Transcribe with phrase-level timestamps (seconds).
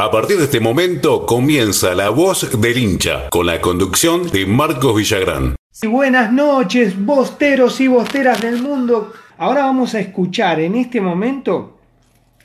[0.00, 4.96] A partir de este momento comienza La Voz del Hincha, con la conducción de Marcos
[4.96, 5.56] Villagrán.
[5.88, 9.12] buenas noches, bosteros y bosteras del mundo.
[9.38, 11.80] Ahora vamos a escuchar en este momento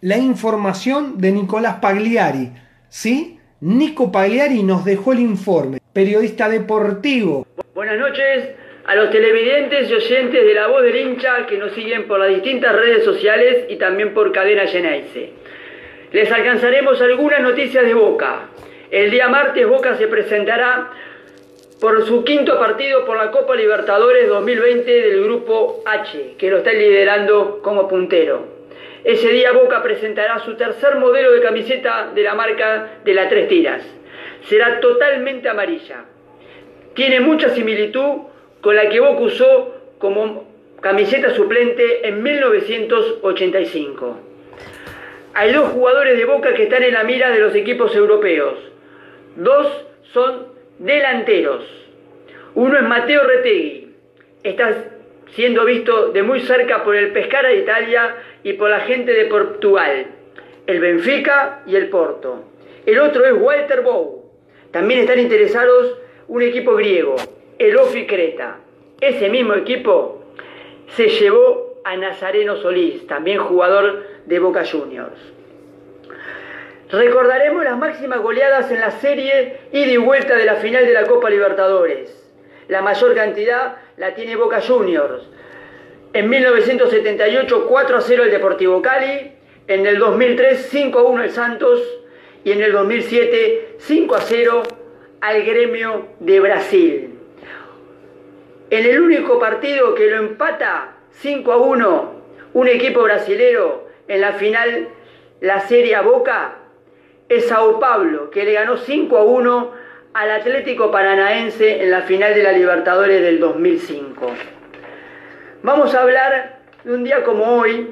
[0.00, 2.50] la información de Nicolás Pagliari.
[2.88, 3.38] ¿Sí?
[3.60, 7.46] Nico Pagliari nos dejó el informe, periodista deportivo.
[7.76, 8.56] Buenas noches
[8.88, 12.30] a los televidentes y oyentes de La Voz del Hincha que nos siguen por las
[12.30, 15.45] distintas redes sociales y también por Cadena Geneise
[16.12, 18.48] les alcanzaremos algunas noticias de Boca.
[18.90, 20.90] El día martes Boca se presentará
[21.80, 26.72] por su quinto partido por la Copa Libertadores 2020 del Grupo H, que lo está
[26.72, 28.56] liderando como puntero.
[29.04, 33.48] Ese día Boca presentará su tercer modelo de camiseta de la marca de las tres
[33.48, 33.82] tiras.
[34.48, 36.04] Será totalmente amarilla.
[36.94, 38.22] Tiene mucha similitud
[38.60, 40.48] con la que Boca usó como
[40.80, 44.35] camiseta suplente en 1985
[45.36, 48.54] hay dos jugadores de Boca que están en la mira de los equipos europeos.
[49.36, 51.62] Dos son delanteros.
[52.54, 53.92] Uno es Mateo Retegui.
[54.42, 54.84] Está
[55.34, 59.26] siendo visto de muy cerca por el Pescara de Italia y por la gente de
[59.26, 60.06] Portugal,
[60.66, 62.44] el Benfica y el Porto.
[62.86, 64.24] El otro es Walter Bow.
[64.70, 67.16] También están interesados un equipo griego,
[67.58, 68.56] el Ofi Creta.
[69.02, 70.24] Ese mismo equipo
[70.94, 75.35] se llevó a Nazareno Solís, también jugador de Boca Juniors.
[76.90, 81.04] Recordaremos las máximas goleadas en la serie ida y vuelta de la final de la
[81.04, 82.30] Copa Libertadores.
[82.68, 85.28] La mayor cantidad la tiene Boca Juniors.
[86.12, 89.32] En 1978 4 a 0 el Deportivo Cali,
[89.66, 91.82] en el 2003 5 a 1 el Santos
[92.44, 94.62] y en el 2007 5 a 0
[95.20, 97.18] al Gremio de Brasil.
[98.70, 102.16] En el único partido que lo empata 5 a 1
[102.54, 104.88] un equipo brasilero en la final
[105.40, 106.58] la Serie Boca
[107.28, 109.72] es Sao Paulo, que le ganó 5 a 1
[110.14, 114.34] al Atlético Paranaense en la final de la Libertadores del 2005.
[115.62, 117.90] Vamos a hablar de un día como hoy,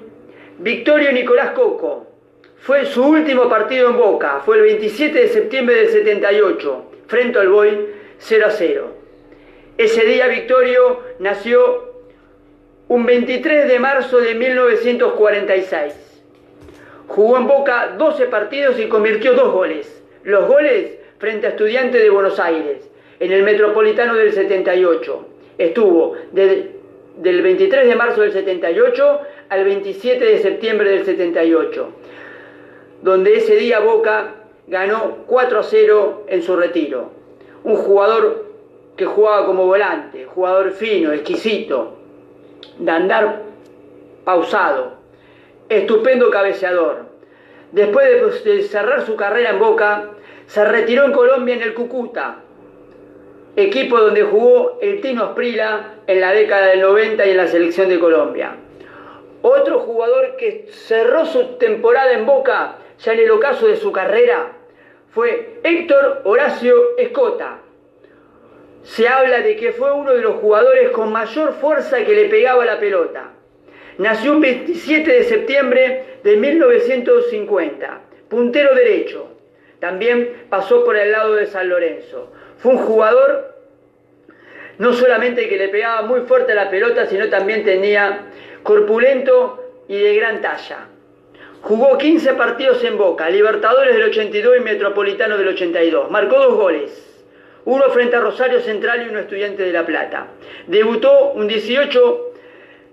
[0.58, 2.06] Victorio Nicolás Coco.
[2.58, 7.48] Fue su último partido en Boca, fue el 27 de septiembre del 78, frente al
[7.48, 8.96] Boy 0 a 0.
[9.76, 11.92] Ese día Victorio nació
[12.88, 16.13] un 23 de marzo de 1946.
[17.08, 20.02] Jugó en Boca 12 partidos y convirtió dos goles.
[20.24, 25.26] Los goles frente a Estudiantes de Buenos Aires, en el Metropolitano del 78.
[25.58, 31.88] Estuvo del 23 de marzo del 78 al 27 de septiembre del 78,
[33.02, 34.34] donde ese día Boca
[34.66, 37.10] ganó 4 a 0 en su retiro.
[37.62, 38.46] Un jugador
[38.96, 41.98] que jugaba como volante, jugador fino, exquisito,
[42.78, 43.42] de andar
[44.24, 44.94] pausado,
[45.68, 47.06] estupendo cabeceador.
[47.72, 50.10] Después de cerrar su carrera en Boca,
[50.46, 52.36] se retiró en Colombia en el Cúcuta,
[53.56, 57.88] equipo donde jugó el Tino Asprila en la década del 90 y en la selección
[57.88, 58.56] de Colombia.
[59.42, 64.52] Otro jugador que cerró su temporada en Boca, ya en el ocaso de su carrera,
[65.10, 67.58] fue Héctor Horacio Escota.
[68.82, 72.64] Se habla de que fue uno de los jugadores con mayor fuerza que le pegaba
[72.64, 73.30] la pelota.
[73.98, 79.28] Nació un 27 de septiembre de 1950, puntero derecho.
[79.78, 82.32] También pasó por el lado de San Lorenzo.
[82.58, 83.54] Fue un jugador
[84.78, 88.22] no solamente que le pegaba muy fuerte a la pelota, sino también tenía
[88.62, 90.88] corpulento y de gran talla.
[91.62, 96.10] Jugó 15 partidos en Boca, Libertadores del 82 y Metropolitano del 82.
[96.10, 97.24] Marcó dos goles,
[97.64, 100.26] uno frente a Rosario Central y uno estudiante de La Plata.
[100.66, 102.33] Debutó un 18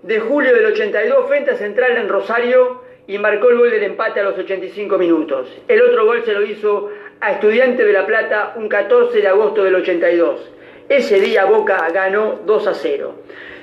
[0.02, 4.20] de julio del 82 frente a Central en Rosario y marcó el gol del empate
[4.20, 5.48] a los 85 minutos.
[5.68, 6.90] El otro gol se lo hizo
[7.20, 10.50] a Estudiante de La Plata un 14 de agosto del 82.
[10.88, 13.14] Ese día Boca ganó 2 a 0.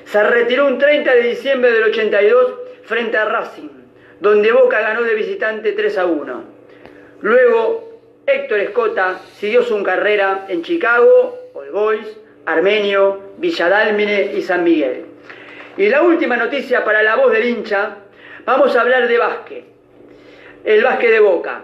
[0.06, 3.70] Se retiró un 30 de diciembre del 82 frente a Racing,
[4.20, 6.44] donde Boca ganó de visitante 3 a 1.
[7.22, 15.09] Luego Héctor Escota siguió su carrera en Chicago, All Boys, Armenio, Villadálmine y San Miguel.
[15.78, 17.98] Y la última noticia para la voz del hincha,
[18.46, 19.66] vamos a hablar de básquet.
[20.64, 21.64] El básquet de Boca.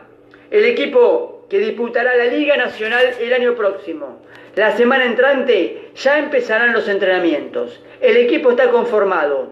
[0.52, 4.22] El equipo que disputará la Liga Nacional el año próximo.
[4.56, 7.82] La semana entrante ya empezarán los entrenamientos.
[8.00, 9.50] El equipo está conformado.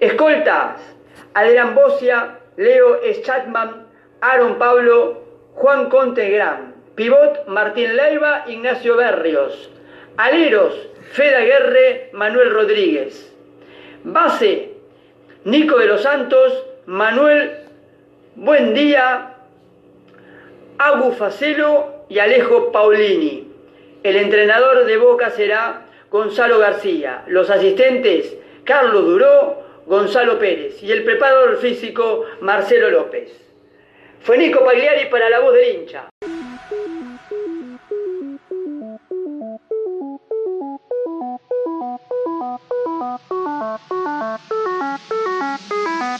[0.00, 0.80] Escoltas,
[1.34, 3.86] Adrián Bocia, Leo Schatman,
[4.20, 5.22] Aaron Pablo,
[5.54, 6.74] Juan Conte Gran.
[6.96, 9.70] Pivot, Martín Leiva, Ignacio Berrios.
[10.16, 13.29] Aleros, Feda Guerre, Manuel Rodríguez.
[14.04, 14.72] Base,
[15.44, 17.52] Nico de los Santos, Manuel
[18.34, 19.34] Buen Día,
[20.78, 23.52] Agu Facelo y Alejo Paulini.
[24.02, 27.24] El entrenador de Boca será Gonzalo García.
[27.26, 30.82] Los asistentes, Carlos Duró, Gonzalo Pérez.
[30.82, 33.30] Y el preparador físico, Marcelo López.
[34.22, 36.08] Fue Nico Pagliari para la voz del hincha.